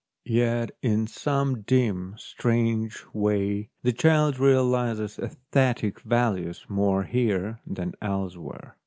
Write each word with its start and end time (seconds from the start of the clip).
Yet 0.25 0.71
in 0.81 1.05
some 1.05 1.61
dim, 1.61 2.15
strange 2.17 3.05
way 3.13 3.69
the 3.83 3.93
child 3.93 4.39
realises 4.39 5.19
aesthetic 5.19 5.99
values 5.99 6.65
more 6.67 7.03
here 7.03 7.59
than 7.67 7.93
else 8.01 8.35
where. 8.35 8.77